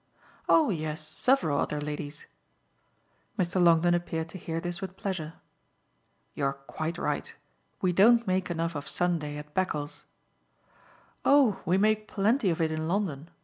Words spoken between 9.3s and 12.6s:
at Beccles." "Oh we make plenty of